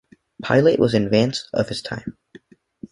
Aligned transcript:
Pilate 0.43 0.79
was 0.79 0.95
in 0.95 1.03
advance 1.05 1.47
of 1.53 1.69
his 1.69 1.83
time. 1.83 2.17